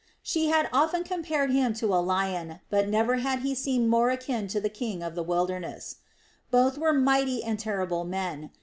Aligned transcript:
She 0.23 0.47
had 0.47 0.67
often 0.73 1.03
compared 1.03 1.51
him 1.51 1.75
to 1.75 1.93
a 1.93 2.01
lion, 2.01 2.59
but 2.71 2.89
never 2.89 3.17
had 3.17 3.41
he 3.41 3.53
seemed 3.53 3.87
more 3.87 4.09
akin 4.09 4.47
to 4.47 4.59
the 4.59 4.67
king 4.67 5.03
of 5.03 5.13
the 5.13 5.21
wilderness. 5.21 5.97
Both 6.49 6.79
were 6.79 6.91
mighty 6.91 7.43
and 7.43 7.59
terrible 7.59 8.03
men. 8.03 8.49